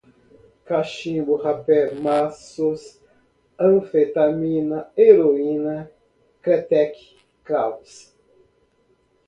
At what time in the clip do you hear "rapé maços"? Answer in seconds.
1.43-2.83